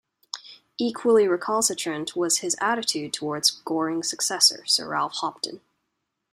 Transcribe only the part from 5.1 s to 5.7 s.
Hopton.